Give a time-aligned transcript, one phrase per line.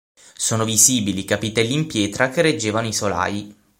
[0.33, 3.55] Sono visibili i capitelli in pietra che reggevano i solai.